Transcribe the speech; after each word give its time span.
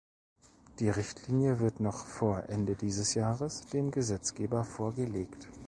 Die 0.79 0.89
Richtlinie 0.89 1.59
wird 1.59 1.79
noch 1.79 2.07
vor 2.07 2.45
Ende 2.49 2.73
dieses 2.75 3.13
Jahres 3.13 3.67
dem 3.67 3.91
Gesetzgeber 3.91 4.63
vorgelegt. 4.63 5.47